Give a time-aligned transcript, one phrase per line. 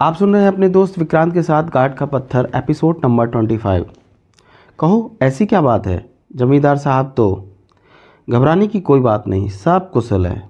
[0.00, 3.56] आप सुन रहे हैं अपने दोस्त विक्रांत के साथ गार्ड का पत्थर एपिसोड नंबर ट्वेंटी
[3.56, 3.84] फाइव
[4.78, 6.04] कहो, ऐसी क्या बात है?
[6.36, 7.46] जमींदार साहब तो
[8.28, 10.42] घबराने की कोई बात नहीं, सब कुशल है।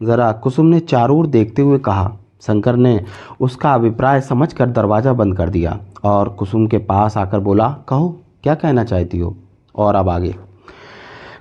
[0.00, 3.04] ज़रा कुसुम ने चारों ओर देखते हुए कहा, शंकर ने
[3.40, 8.54] उसका अभिप्राय समझकर दरवाज़ा बंद कर दिया और कुसुम के पास आकर बोला, कहो, क्या
[8.54, 9.36] कहना चाहती हो?
[9.74, 10.34] और अब आगे।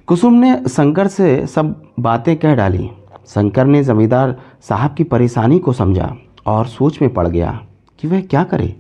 [0.08, 2.90] कुसुम ने शंकर से सब बातें कह डाली।
[3.28, 6.14] शंकर ने जमींदार साहब की परेशानी को समझा।
[6.46, 7.52] और सोच में पड़ गया
[8.00, 8.76] कि वह क्या करे।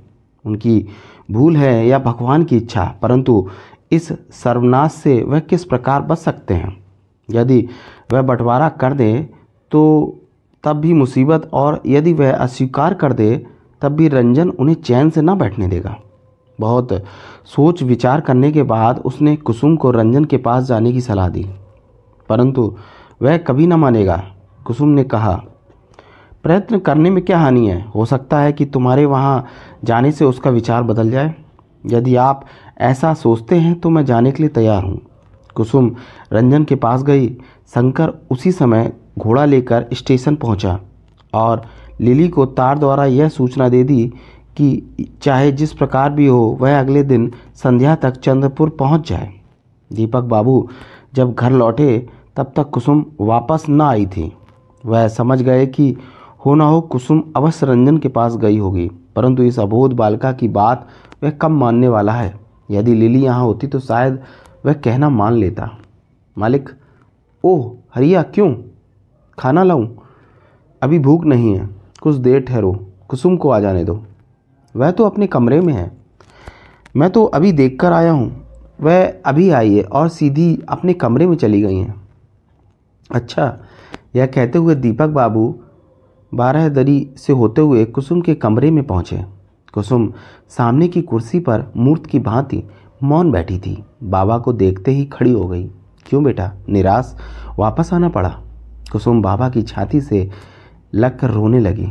[0.46, 0.86] उनकी
[1.32, 3.50] भूल है या भगवान की इच्छा, परंतु
[3.92, 6.78] इस सर्वनाश से वह किस प्रकार बच सकते हैं?
[7.30, 7.68] यदि
[8.14, 9.30] वह बंटवारा कर दे
[9.72, 9.82] तो
[10.64, 13.46] तब भी मुसीबत और यदि वह अस्वीकार कर दे,
[13.82, 15.96] तब भी रंजन उन्हें चैन से ना बैठने देगा।
[16.60, 16.90] बहुत
[17.46, 21.46] सोच विचार करने के बाद उसने कुसुम को रंजन के पास जाने की सलाह दी।
[22.30, 22.76] परंतु
[23.22, 24.24] वह कभी ना मानेगा।
[24.66, 25.42] कुसुम ने कहा
[26.44, 27.82] प्रयत्न करने में क्या हानि है?
[27.96, 29.46] हो सकता है कि तुम्हारे वहाँ
[29.84, 31.34] जाने से उसका विचार बदल जाए।
[31.84, 32.46] यदि आप
[32.80, 35.00] ऐसा सोचते हैं तो मैं जाने के लिए तैयार हूँ।
[35.56, 35.96] कुसुम
[36.34, 37.28] रंजन के पास गई।
[37.74, 40.80] शंकर उसी समय घोड़ा लेकर स्टेशन पहुँचा
[41.34, 41.62] और
[42.02, 44.06] लिली को तार द्वारा यह सूचना दे दी
[44.58, 49.30] कि चाहे जिस प्रकार भी हो, वह अगले दिन संध्या तक चंद्रपुर पहुँच जाए।
[49.92, 50.70] दीपक बाबू
[51.14, 54.32] जब घर लौटे, तब तक कुसुम वापस न आई थी।
[54.84, 55.96] वह समझ गए कि
[56.42, 60.48] हो ना हो कुसुम अवश्य रंजन के पास गई होगी, परंतु इस अबोध बालिका की
[60.48, 60.88] बात
[61.24, 62.34] वह कम मानने वाला है।
[62.72, 64.20] यदि लिली यहाँ होती तो शायद
[64.66, 65.70] वह कहना मान लेता।
[66.38, 66.70] मालिक,
[67.44, 68.54] ओह, हरिया, क्यों?
[69.38, 69.88] खाना लाऊं?
[70.82, 71.70] अभी भूख नहीं है,
[72.02, 72.72] कुछ देर ठहरो,
[73.10, 74.02] कुसुम को आ जाने दो।
[74.76, 75.92] वह तो अपने कमरे में है।
[76.96, 78.32] मैं तो अभी देख कर आया हूँ।
[78.82, 81.96] वह अभी आई है और सीधी अपने कमरे में चली गई हैं।
[83.10, 83.58] अच्छा
[84.16, 85.54] यह कहते हुए दीपक बाबू
[86.34, 89.26] बारह दरी से होते हुए कुसुम के कमरे में पहुँचे।
[89.74, 90.14] कुसुम
[90.50, 92.64] सामने की कुर्सी पर मूर्त की भांति
[93.04, 95.64] मौन बैठी थी। बाबा को देखते ही खड़ी हो गई।
[96.06, 96.52] क्यों बेटा?
[96.70, 97.18] निराश?
[97.60, 98.40] वापस आना पड़ा?
[98.92, 100.30] कुसुम बाबा की छाती से
[100.94, 101.88] लग कर रोने लगी।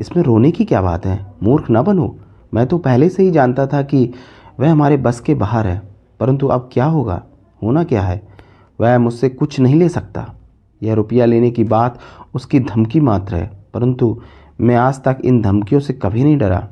[0.00, 1.34] इसमें रोने की क्या बात है?
[1.42, 2.16] मूर्ख न बनो।
[2.54, 4.12] मैं तो पहले से ही जानता था कि
[4.60, 5.82] वह हमारे बस के बाहर है।
[6.20, 7.22] परंतु अब क्या होगा?
[7.62, 8.28] होना क्या है?
[8.80, 10.34] वह मुझसे कुछ नहीं ले सकता।
[10.82, 11.98] यह रुपया लेने की बात
[12.34, 14.20] उसकी धमकी मात्र है। परंतु
[14.60, 16.68] मैं आज तक इन धमकियों से कभी नहीं डरा।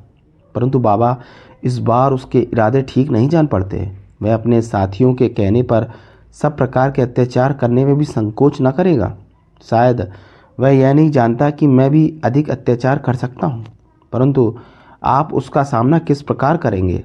[0.54, 1.20] परंतु बाबा,
[1.64, 3.92] इस बार उसके इरादे ठीक नहीं जान पड़ते।
[4.22, 5.90] वह अपने साथियों के कहने पर
[6.32, 9.16] सब प्रकार के अत्याचार करने में भी संकोच न करेगा।
[9.62, 10.10] शायद
[10.60, 13.66] वह यह नहीं जानता कि मैं भी अधिक अत्याचार कर सकता हूँ।
[14.12, 14.58] परंतु
[15.04, 17.04] आप उसका सामना किस प्रकार करेंगे?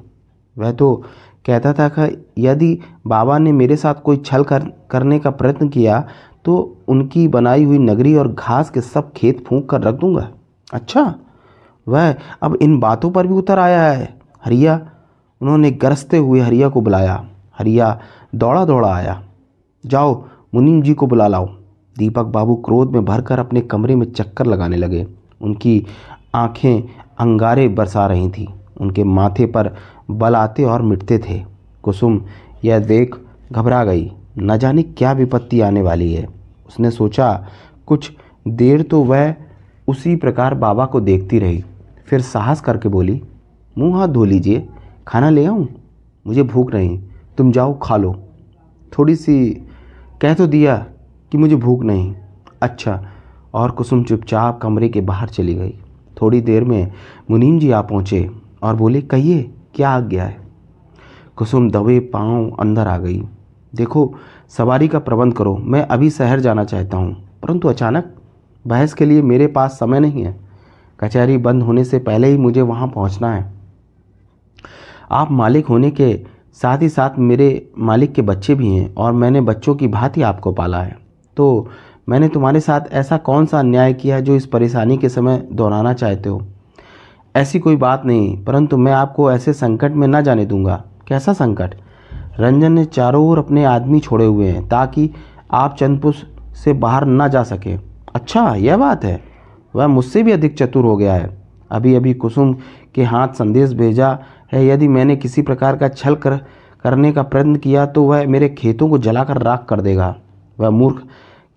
[0.58, 1.04] वह तो
[1.46, 4.60] कहता था कि यदि बाबा ने मेरे साथ कोई छल कर,
[4.92, 6.08] करने का प्रयत्न किया
[6.46, 10.30] तो उनकी बनाई हुई नगरी और घास के सब खेत फूंक कर रख दूँगा।
[10.74, 11.16] अच्छा
[11.88, 14.90] वह अब इन बातों पर भी उतर आया है। हरिया,
[15.42, 17.30] उन्होंने गरजते हुए हरिया को बुलाया।
[17.60, 18.00] हरिया
[18.36, 19.24] दौड़ा दौड़ा आया।
[19.86, 20.24] जाओ,
[20.56, 21.46] मुनीम जी को बुला लाओ।
[21.98, 25.08] दीपक बाबू क्रोध में भरकर अपने कमरे में चक्कर लगाने लगे।
[25.42, 25.86] उनकी
[26.36, 26.82] आँखें
[27.20, 28.48] अंगारे बरसा रही थीं।
[28.82, 29.76] उनके माथे पर
[30.12, 31.44] बल आते और मिटते थे।
[31.84, 32.22] कुसुम,
[32.66, 33.16] यह देख
[33.52, 36.28] घबरा गई। न जाने क्या विपत्ति आने वाली है।
[36.68, 37.48] उसने सोचा,
[37.88, 38.12] कुछ
[38.48, 39.36] देर तो वह
[39.88, 41.64] उसी प्रकार बाबा को देखती रही।
[42.06, 43.22] फिर साहस करके बोली,
[43.78, 44.68] मुँह हाथ धो लीजिए,
[45.08, 45.68] खाना ले आऊँ?
[46.28, 47.00] मुझे भूख नहीं,
[47.38, 48.16] तुम जाओ, खा लो।
[48.98, 49.50] थोड़ी सी
[50.22, 50.76] कह तो दिया
[51.32, 52.16] कि मुझे भूख नहीं।
[52.62, 53.10] अच्छा
[53.54, 55.74] और कुसुम चुपचाप कमरे के बाहर चली गई।
[56.22, 56.92] थोड़ी देर में
[57.32, 58.30] मुनीम जी आ पहुँचे
[58.64, 60.38] और बोले, कहिए, क्या आ गया है?
[61.36, 63.24] कुसुम दबे पाँव अंदर आ गई।
[63.74, 64.14] देखो,
[64.50, 68.14] सवारी का प्रबंध करो। मैं अभी शहर जाना चाहता हूँ, परंतु अचानक
[68.66, 70.36] बहस के लिए मेरे पास समय नहीं है।
[71.00, 73.50] कचहरी बंद होने से पहले ही मुझे वहाँ पहुँचना है।
[75.12, 76.14] आप मालिक होने के
[76.54, 80.52] साथ ही साथ मेरे मालिक के बच्चे भी हैं और मैंने बच्चों की भांति आपको
[80.52, 80.98] पाला है।
[81.38, 81.68] तो
[82.10, 85.94] मैंने तुम्हारे साथ ऐसा कौन सा अन्याय किया है जो इस परेशानी के समय दोहराना
[85.94, 86.42] चाहते हो?
[87.36, 91.76] ऐसी कोई बात नहीं, परंतु मैं आपको ऐसे संकट में न जाने दूँगा। कैसा संकट?
[92.40, 95.10] रंजन ने चारों ओर अपने आदमी छोड़े हुए हैं ताकि
[95.52, 96.14] आप चंदपुर
[96.56, 97.76] से बाहर ना जा सके।
[98.16, 99.20] अच्छा यह बात है।
[99.76, 101.30] वह मुझसे भी अधिक चतुर हो गया है।
[101.72, 102.54] अभी अभी कुसुम
[102.96, 104.18] के हाथ संदेश भेजा
[104.54, 106.38] है, यदि मैंने किसी प्रकार का छल कर,
[106.84, 110.16] करने का प्रयत्न किया तो वह मेरे खेतों को जलाकर राख कर देगा।
[110.60, 111.02] वह मूर्ख,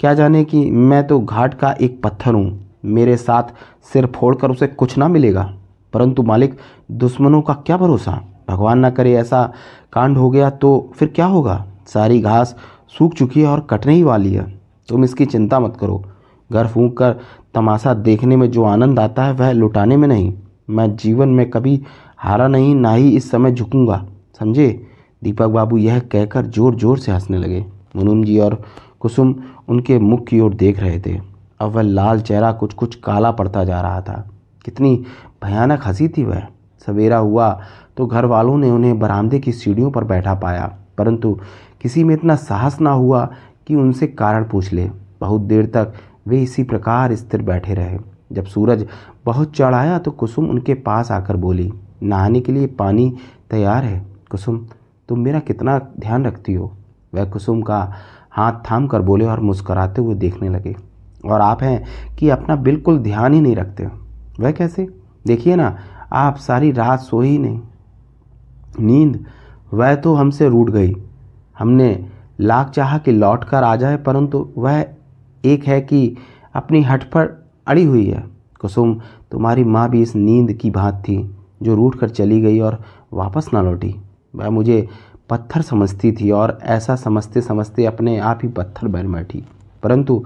[0.00, 3.54] क्या जाने कि मैं तो घाट का एक पत्थर हूँ। मेरे साथ
[3.92, 5.52] सिर फोड़कर उसे कुछ ना मिलेगा।
[5.92, 6.56] परंतु मालिक,
[6.90, 8.20] दुश्मनों का क्या भरोसा?
[8.48, 9.42] भगवान ना करे ऐसा
[9.92, 11.64] कांड हो गया तो फिर क्या होगा?
[11.86, 12.54] सारी घास
[12.98, 14.46] सूख चुकी है और कटने ही वाली है।
[14.88, 16.02] तुम इसकी चिंता मत करो।
[16.50, 17.16] घर फूंक कर
[17.54, 20.32] तमाशा देखने में जो आनंद आता है वह लुटाने में नहीं।
[20.70, 21.80] मैं जीवन में कभी
[22.18, 24.04] हारा नहीं, ना ही इस समय झुकूँगा।
[24.40, 24.86] समझे?
[25.22, 27.64] दीपक बाबू यह कहकर ज़ोर ज़ोर से हंसने लगे।
[27.96, 28.62] मुनुम जी और
[29.00, 29.34] कुसुम
[29.68, 31.18] उनके मुख की ओर देख रहे थे।
[31.60, 34.24] अब वह लाल चेहरा कुछ कुछ काला पड़ता जा रहा था।
[34.64, 34.94] कितनी
[35.44, 36.42] भयानक हँसी थी वह।
[36.86, 37.50] सवेरा हुआ
[37.96, 41.32] तो घर वालों ने उन्हें बरामदे की सीढ़ियों पर बैठा पाया। परंतु
[41.82, 43.24] किसी में इतना साहस ना हुआ
[43.66, 44.90] कि उनसे कारण पूछ ले।
[45.20, 45.92] बहुत देर तक
[46.26, 47.98] वे इसी प्रकार स्थिर बैठे रहे।
[48.32, 48.86] जब सूरज
[49.24, 51.72] बहुत चढ़ आया तो कुसुम उनके पास आकर बोली,
[52.02, 53.12] नहाने के लिए पानी
[53.50, 54.04] तैयार है?
[54.30, 54.58] कुसुम,
[55.08, 56.72] तुम मेरा कितना ध्यान रखती हो?
[57.12, 57.92] वह कुसुम का
[58.30, 60.74] हाथ थाम कर बोले और मुस्कराते हुए देखने लगे,
[61.24, 63.86] और आप हैं कि अपना बिल्कुल ध्यान ही नहीं रखते।
[64.40, 64.88] वह कैसे?
[65.26, 65.76] देखिए ना
[66.14, 67.60] आप सारी रात सो ही नहीं।
[68.80, 69.24] नींद,
[69.74, 70.96] वह तो हमसे रूट गई।
[71.58, 72.06] हमने
[72.40, 74.86] लाख चाह कि लौट कर आ जाए, परंतु वह
[75.44, 76.16] एक है कि
[76.54, 78.24] अपनी हट पर अड़ी हुई है।
[78.60, 79.00] कुसुम,
[79.30, 82.82] तुम्हारी माँ भी इस नींद की बात थी, जो रूट कर चली गई और
[83.12, 83.96] वापस ना लौटी।
[84.34, 84.88] वह मुझे
[85.30, 89.44] पत्थर समझती थी और ऐसा समझते समझते अपने आप ही पत्थर बन बैठी।
[89.82, 90.24] परंतु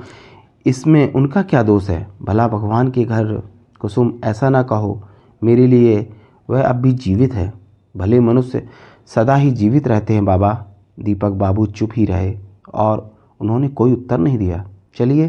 [0.67, 2.09] इसमें उनका क्या दोष है?
[2.23, 3.43] भला भगवान के घर,
[3.81, 5.08] कुसुम, ऐसा ना कहो।
[5.45, 6.13] मेरे लिए
[6.51, 7.53] वह अब भी जीवित है।
[7.97, 8.69] भले मनुष्य
[9.07, 10.65] सदा ही जीवित रहते हैं, बाबा।
[11.01, 12.39] दीपक बाबू चुप ही रहे
[12.75, 15.29] और उन्होंने कोई उत्तर नहीं दिया। चलिए,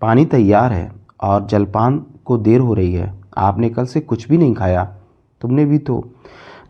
[0.00, 0.92] पानी तैयार है
[1.22, 4.96] और जलपान को देर हो रही है। आपने कल से कुछ भी नहीं खाया।
[5.40, 6.08] तुमने भी तो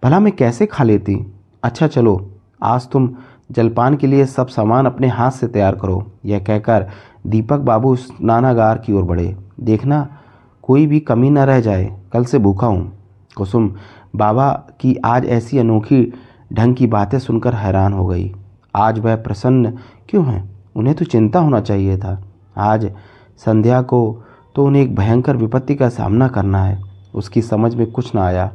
[0.05, 1.33] भला मैं कैसे खा लेती?
[1.63, 2.31] अच्छा चलो,
[2.63, 3.11] आज तुम
[3.51, 6.89] जलपान के लिए सब सामान अपने हाथ से तैयार करो। यह कहकर
[7.27, 10.19] दीपक बाबू स्नानागार की ओर बढ़े। देखना,
[10.63, 12.93] कोई भी कमी न रह जाए। कल से भूखा हूँ।
[13.37, 13.75] कुसुम,
[14.17, 14.51] बाबा
[14.81, 16.13] की आज ऐसी अनोखी
[16.53, 18.31] ढंग की बातें सुनकर हैरान हो गई।
[18.75, 19.71] आज वह प्रसन्न
[20.09, 20.55] क्यों हैं?
[20.77, 22.23] उन्हें तो चिंता होना चाहिए था।
[22.57, 22.91] आज
[23.39, 24.23] संध्या को
[24.55, 26.81] तो उन्हें एक भयंकर विपत्ति का सामना करना है।
[27.15, 28.51] उसकी समझ में कुछ ना आया।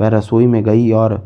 [0.00, 1.16] वह रसोई में गई और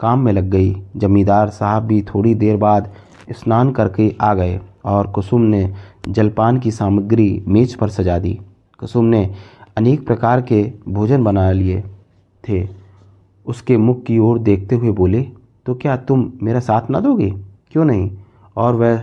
[0.00, 2.92] काम में लग गई। जमींदार साहब भी थोड़ी देर बाद
[3.32, 5.72] स्नान करके आ गए और कुसुम ने
[6.08, 8.38] जलपान की सामग्री मेज पर सजा दी।
[8.78, 9.34] कुसुम ने
[9.76, 11.82] अनेक प्रकार के भोजन बना लिए
[12.44, 12.68] थे।
[13.46, 15.22] उसके मुख की ओर देखते हुए बोले
[15.66, 17.30] तो क्या तुम मेरा साथ ना दोगे?
[17.72, 18.10] क्यों नहीं?
[18.56, 18.98] और वह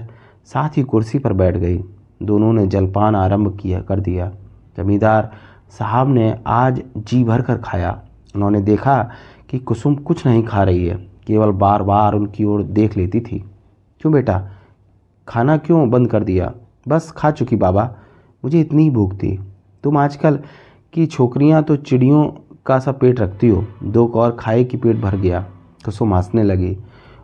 [0.46, 1.84] साथ ही कुर्सी पर बैठ गई।
[2.24, 4.32] दोनों ने जलपान आरंभ किया, कर दिया।
[4.78, 5.32] जमींदार
[5.70, 8.02] साहब ने आज जी भर कर खाया।
[8.36, 9.02] उन्होंने देखा
[9.50, 10.96] कि कुसुम कुछ नहीं खा रही है,
[11.28, 13.40] केवल बार बार उनकी ओर देख लेती थी।
[14.02, 14.50] क्यों बेटा?
[15.28, 16.54] खाना क्यों बंद कर दिया?
[16.88, 17.96] बस खा चुकी बाबा।
[18.44, 19.40] मुझे इतनी भूख थी।
[19.88, 20.40] तुम आजकल
[20.94, 22.24] की छोकरियाँ तो चिड़ियों
[22.66, 25.40] का सा पेट रखती हो। दो और खाए की पेट भर गया
[25.86, 26.76] कुसुम हंसने लगी।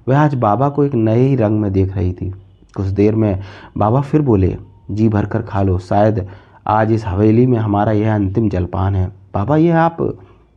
[0.07, 2.29] वह आज बाबा को एक नए ही रंग में देख रही थी।
[2.75, 3.41] कुछ देर में
[3.77, 4.55] बाबा फिर बोले,
[4.91, 6.27] जी भर कर खा लो, शायद
[6.67, 9.97] आज इस हवेली में हमारा यह अंतिम जलपान है। बाबा, यह आप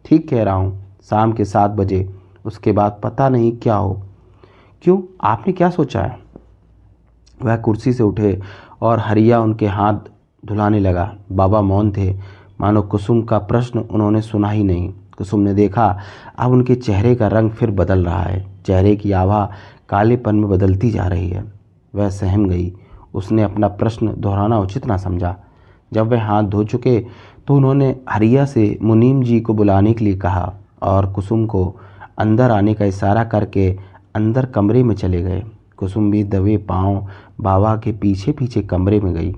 [0.04, 2.08] ठीक कह रहा हूँ। शाम के सात बजे,
[2.44, 4.00] उसके बाद पता नहीं क्या हो।
[4.82, 5.00] क्यों?
[5.20, 6.18] आपने क्या सोचा है?
[7.42, 8.38] वह कुर्सी से उठे
[8.80, 10.15] और हरिया उनके हाथ
[10.46, 12.12] धुलाने लगा। बाबा मौन थे।
[12.60, 15.98] मानो कुसुम का प्रश्न उन्होंने सुना ही नहीं। कुसुम ने देखा,
[16.38, 19.50] अब उनके चेहरे का रंग फिर बदल रहा है। चेहरे की आभा
[19.88, 21.44] कालेपन में बदलती जा रही है।
[21.94, 22.72] वह सहम गई।
[23.14, 25.36] उसने अपना प्रश्न दोहराना उचित ना समझा।
[25.92, 26.98] जब वह हाथ धो चुके
[27.46, 31.64] तो उन्होंने हरिया से मुनीम जी को बुलाने के लिए कहा और कुसुम को
[32.18, 33.70] अंदर आने का इशारा करके
[34.14, 35.42] अंदर कमरे में चले गए।
[35.76, 37.06] कुसुम भी दबे पाँव
[37.40, 39.34] बाबा के पीछे पीछे कमरे में गई।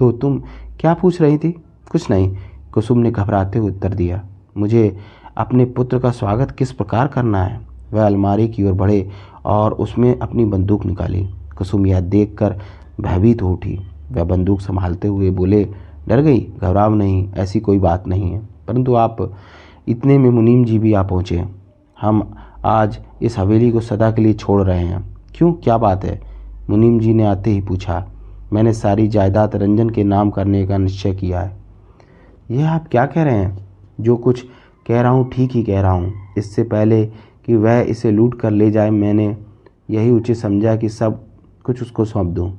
[0.00, 0.42] तो तुम
[0.80, 1.50] क्या पूछ रही थी?
[1.90, 2.36] कुछ नहीं।
[2.72, 4.22] कुसुम ने घबराते हुए उत्तर दिया,
[4.56, 4.96] मुझे
[5.36, 7.60] अपने पुत्र का स्वागत किस प्रकार करना है?
[7.92, 9.08] वह अलमारी की ओर बढ़े
[9.44, 11.24] और उसमें अपनी बंदूक निकाली।
[11.58, 12.56] कुसुम यह देख कर
[13.00, 13.78] भयभीत हो उठी।
[14.12, 15.64] वह बंदूक संभालते हुए बोले,
[16.08, 16.40] डर गई?
[16.40, 18.38] घबराव नहीं, ऐसी कोई बात नहीं है।
[18.68, 19.32] परंतु आप
[19.88, 21.44] इतने में मुनीम जी भी आ पहुँचे।
[22.00, 25.04] हम आज इस हवेली को सदा के लिए छोड़ रहे हैं।
[25.34, 25.52] क्यों?
[25.52, 26.20] क्या बात है?
[26.70, 28.06] मुनीम जी ने आते ही पूछा
[28.52, 31.56] मैंने सारी जायदाद रंजन के नाम करने का निश्चय किया है।
[32.50, 33.66] यह आप क्या कह रहे हैं?
[34.00, 34.44] जो कुछ
[34.86, 37.04] कह रहा हूँ, ठीक ही कह रहा हूँ। इससे पहले
[37.46, 39.36] कि वह इसे लूट कर ले जाए, मैंने
[39.90, 41.20] यही उचित समझा कि सब
[41.64, 42.52] कुछ उसको सौंप दूँ।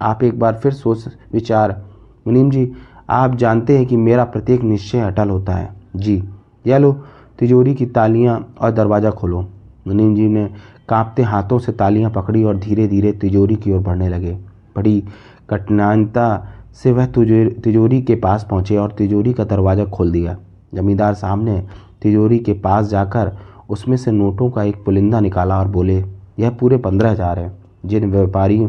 [0.00, 1.82] आप एक बार फिर सोच विचार।
[2.26, 2.72] मुनीम जी,
[3.10, 6.22] आप जानते हैं कि मेरा प्रत्येक निश्चय अटल होता है। जी,
[6.66, 6.92] यह लो,
[7.38, 9.40] तिजोरी की तालियाँ और दरवाज़ा खोलो।
[9.86, 10.44] मुनीम जी ने
[10.88, 14.32] कांपते हाथों से तालियाँ पकड़ी और धीरे धीरे तिजोरी की ओर बढ़ने लगे।
[14.76, 15.02] बड़ी
[15.50, 16.28] कठिनाइता
[16.74, 20.36] से वह तिजोरी के पास पहुँचे और तिजोरी का दरवाज़ा खोल दिया।
[20.74, 21.60] जमींदार साहब ने
[22.02, 23.32] तिजोरी के पास जाकर
[23.70, 26.04] उसमें से नोटों का एक पुलिंदा निकाला और बोले,
[26.38, 27.52] यह पूरे पंद्रह हज़ार है।
[27.86, 28.68] जिन व्यापारियों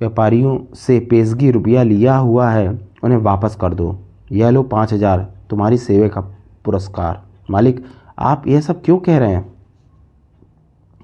[0.00, 2.68] व्यापारियों से पेशगी रुपया लिया हुआ है,
[3.04, 3.98] उन्हें वापस कर दो।
[4.32, 6.20] यह लो पाँच हज़ार, तुम्हारी सेवा का
[6.64, 7.84] पुरस्कार। मालिक,
[8.18, 9.44] आप यह सब क्यों कह रहे हैं?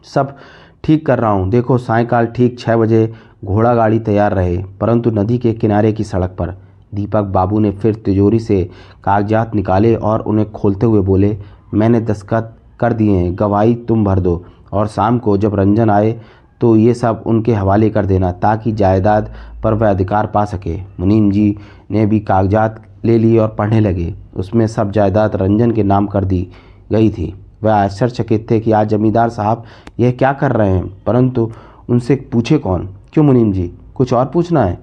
[0.05, 0.37] सब
[0.85, 3.13] ठीक कर रहा हूँ। देखो, सायकाल ठीक छः बजे
[3.45, 6.57] घोड़ा गाड़ी तैयार रहे, परंतु नदी के किनारे की सड़क पर
[6.95, 8.63] दीपक बाबू ने फिर तिजोरी से
[9.05, 11.37] कागजात निकाले और उन्हें खोलते हुए बोले,
[11.75, 16.21] मैंने दस्तखत कर दिए हैं, गवाही तुम भर दो। और शाम को जब रंजन आए
[16.61, 21.31] तो ये सब उनके हवाले कर देना, ताकि जायदाद पर वह अधिकार पा सके। मुनीम
[21.31, 21.57] जी
[21.91, 26.25] ने भी कागजात ले लिए और पढ़ने लगे। उसमें सब जायदाद रंजन के नाम कर
[26.25, 26.47] दी
[26.93, 27.35] गई थी।
[27.65, 29.65] वह आश्चर्यचकित थे कि आज जमींदार साहब
[30.01, 31.05] यह क्या कर रहे हैं?
[31.07, 31.51] परंतु
[31.89, 32.89] उनसे पूछे कौन?
[33.13, 33.73] क्यों मुनीम जी?
[33.95, 34.79] कुछ और पूछना है?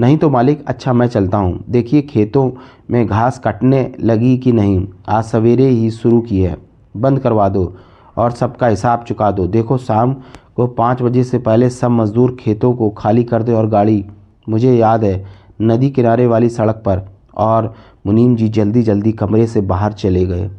[0.00, 2.50] नहीं तो मालिक अच्छा मैं चलता हूँ। देखिए, खेतों
[2.90, 4.86] में घास कटने लगी कि नहीं?
[5.08, 6.56] आज सवेरे ही शुरू की है।
[6.96, 7.74] बंद करवा दो
[8.16, 10.16] और सबका हिसाब चुका दो। देखो, शाम
[10.56, 14.04] को पाँच बजे से पहले सब मज़दूर खेतों को खाली कर दे और गाड़ी।
[14.48, 15.24] मुझे याद है,
[15.62, 17.02] नदी किनारे वाली सड़क पर
[17.36, 17.74] और
[18.06, 20.50] मुनीम जी जल्दी जल्दी कमरे से बाहर चले गए।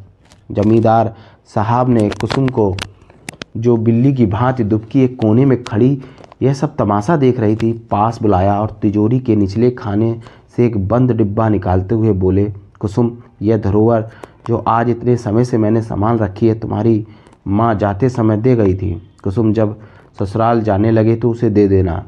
[0.50, 1.14] जमींदार
[1.50, 2.74] साहब ने कुसुम को
[3.56, 6.02] जो बिल्ली की भांति दुबकी एक कोने में खड़ी,
[6.42, 10.20] यह सब तमाशा देख रही थी। पास बुलाया और तिजोरी के निचले खाने
[10.56, 12.44] से एक बंद डिब्बा निकालते हुए बोले,
[12.80, 14.08] कुसुम, यह धरोहर
[14.48, 17.06] जो आज इतने समय से मैंने संभाल रखी है, तुम्हारी
[17.48, 18.92] माँ जाते समय दे गई थी।
[19.24, 19.78] कुसुम, जब
[20.18, 22.04] ससुराल जाने लगे तो उसे दे देना।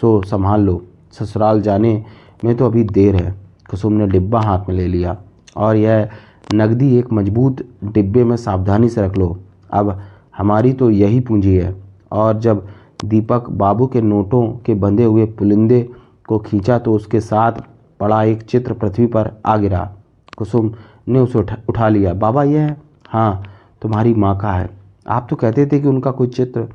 [0.00, 2.04] सो, संभाल लो। ससुराल जाने
[2.44, 3.34] में तो अभी देर है।
[3.70, 5.16] कुसुम ने डिब्बा हाथ में ले लिया
[5.56, 6.08] और यह
[6.54, 9.36] नकदी एक मज़बूत डिब्बे में सावधानी से रख लो।
[9.70, 9.98] अब
[10.36, 11.74] हमारी तो यही पूंजी है।
[12.12, 12.66] और जब
[13.04, 15.80] दीपक बाबू के नोटों के बंधे हुए पुलिंदे
[16.28, 17.60] को खींचा तो उसके साथ
[18.00, 19.90] पड़ा एक चित्र पृथ्वी पर आ गिरा।
[20.38, 20.72] कुसुम
[21.08, 22.76] ने उसे उठा, उठा लिया। बाबा यह है
[23.08, 23.42] हाँ
[23.82, 24.68] तुम्हारी माँ का है।
[25.06, 26.68] आप तो कहते थे कि उनका कोई चित्र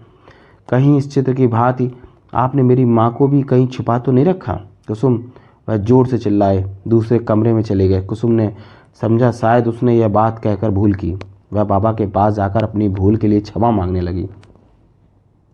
[0.70, 1.92] कहीं इस चित्र की भांति
[2.36, 4.54] आपने मेरी माँ को भी कहीं छिपा तो नहीं रखा?
[4.88, 5.24] कुसुम
[5.68, 8.54] वह ज़ोर से चिल्लाए दूसरे कमरे में चले गए। कुसुम ने
[9.02, 11.14] समझा शायद उसने यह बात कहकर भूल की।
[11.54, 14.28] वह बाबा के पास जाकर अपनी भूल के लिए क्षमा मांगने लगी।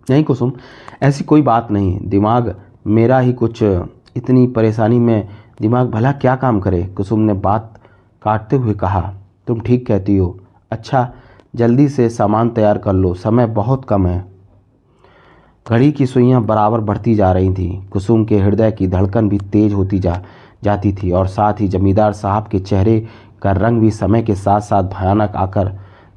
[0.10, 0.52] नहीं कुसुम,
[1.02, 2.56] ऐसी कोई बात नहीं। दिमाग
[2.88, 3.64] मेरा ही कुछ,
[4.16, 5.28] इतनी परेशानी में
[5.62, 6.84] दिमाग भला क्या काम करे?
[6.88, 7.80] कुसुम ने बात
[8.22, 9.02] काटते हुए कहा,
[9.48, 10.38] तुम ठीक कहती हो।
[10.72, 11.12] अच्छा
[11.56, 14.26] जल्दी से सामान तैयार कर लो, समय बहुत कम है।
[15.66, 19.74] घड़ी की सुइयाँ बराबर बढ़ती जा रही थीं। कुसुम के हृदय की धड़कन भी तेज
[19.74, 20.22] होती जा,
[20.64, 23.06] जाती थी और साथ ही जमींदार साहब के चेहरे
[23.44, 25.72] का रंग भी समय के साथ साथ भयानक आकर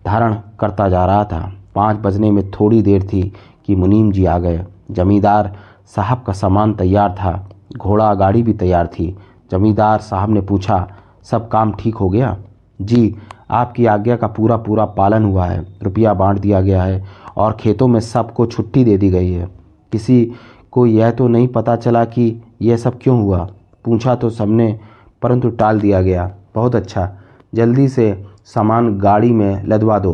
[0.06, 3.32] धारण करता जा रहा था। पाँच बजने में थोड़ी देर थी
[3.66, 5.52] कि मुनीम जी आ गए। जमींदार
[5.96, 9.16] साहब का सामान तैयार था। घोड़ा गाड़ी भी तैयार थी।
[9.50, 10.86] जमींदार साहब ने पूछा,
[11.22, 12.36] सब काम ठीक हो गया?
[12.82, 13.16] जी,
[13.50, 17.04] आपकी आज्ञा का पूरा पूरा पालन हुआ है। रुपया बांट दिया गया है
[17.36, 19.48] और खेतों में सबको छुट्टी दे दी गई है।
[19.92, 20.32] किसी
[20.70, 23.48] को यह तो नहीं पता चला कि यह सब क्यों हुआ।
[23.84, 24.80] पूछा तो सबने,
[25.22, 27.08] परंतु टाल दिया गया। बहुत अच्छा।
[27.54, 28.06] जल्दी से
[28.46, 30.12] सामान गाड़ी में लदवा दो।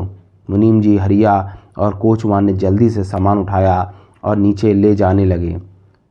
[0.48, 1.34] मुनीम जी हरिया
[1.78, 3.92] और कोचवान ने जल्दी से सामान उठाया
[4.24, 5.56] और नीचे ले जाने लगे।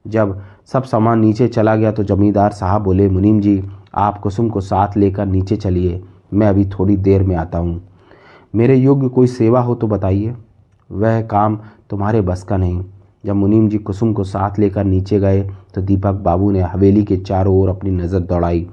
[0.05, 0.41] जब
[0.73, 3.61] सब सामान नीचे चला गया तो जमींदार साहब बोले, मुनीम जी,
[3.95, 6.01] आप कुसुम को साथ लेकर नीचे चलिए।
[6.33, 7.81] मैं अभी थोड़ी देर में आता हूँ।
[8.53, 10.35] मेरे योग्य कोई सेवा हो तो बताइए।
[10.89, 11.59] वह काम
[11.89, 12.83] तुम्हारे बस का नहीं।
[13.23, 15.41] जब मुनीम जी कुसुम को साथ लेकर नीचे गए
[15.75, 18.67] तो दीपक बाबू ने हवेली के चारों ओर अपनी नज़र दौड़ाई।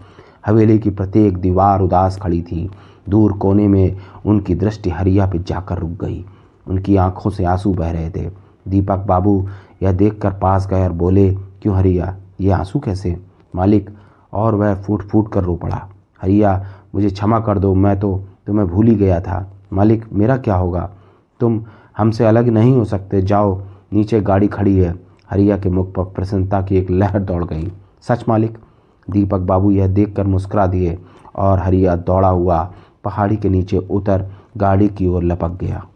[0.48, 2.70] हवेली की प्रत्येक दीवार उदास खड़ी थी।
[3.08, 6.24] दूर कोने में उनकी दृष्टि हरिया पे जाकर रुक गई।
[6.66, 8.30] उनकी आँखों से आँसू बह रहे थे।
[8.68, 9.48] दीपक बाबू
[9.82, 12.16] यह देखकर पास गए और बोले, क्यों हरिया?
[12.40, 13.20] ये आँसू कैसे?
[13.54, 13.90] मालिक
[14.32, 15.88] और वह फूट फूट कर रो पड़ा।
[16.22, 20.54] हरिया, मुझे क्षमा कर दो, मैं तो तुम्हें भूल ही गया था। मालिक, मेरा क्या
[20.54, 20.90] होगा?
[21.40, 21.64] तुम
[21.98, 23.62] हमसे अलग नहीं हो सकते। जाओ,
[23.92, 24.94] नीचे गाड़ी खड़ी है।
[25.30, 28.58] हरिया के मुख पर प्रसन्नता की एक लहर दौड़ गई। सच, मालिक
[29.10, 30.98] दीपक बाबू यह देखकर मुस्कुरा दिए
[31.36, 32.62] और हरिया दौड़ा हुआ
[33.04, 35.86] पहाड़ी के नीचे उतर गाड़ी की ओर लपक गया।